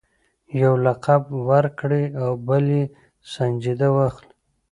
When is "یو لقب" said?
0.61-1.23